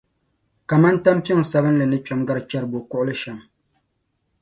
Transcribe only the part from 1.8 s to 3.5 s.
ni kpɛm’ gari chɛribokuɣili shɛm.